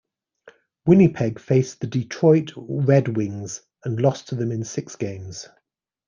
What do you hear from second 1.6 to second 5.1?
the Detroit Red Wings and lost to them in six